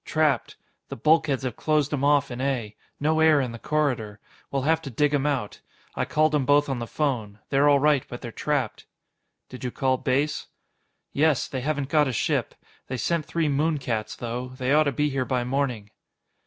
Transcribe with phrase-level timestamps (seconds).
[0.03, 0.57] "Trapped.
[0.89, 2.75] The bulkheads have closed 'em off in A.
[2.99, 4.19] No air in the corridor.
[4.49, 5.61] We'll have to dig 'em out.
[5.93, 7.37] I called 'em both on the phone.
[7.49, 8.87] They're all right, but they're trapped."
[9.47, 10.47] "Did you call Base?"
[11.13, 11.47] "Yes.
[11.47, 12.55] They haven't got a ship.
[12.87, 14.47] They sent three moon cats, though.
[14.57, 15.91] They ought to be here by morning."